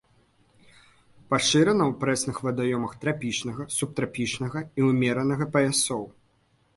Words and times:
Пашырана 1.33 1.83
ў 1.91 1.93
прэсных 2.03 2.39
вадаёмах 2.47 2.95
трапічнага, 3.03 3.65
субтрапічнага 3.77 4.59
і 4.81 4.87
ўмеранага 4.89 5.45
паясоў. 5.57 6.03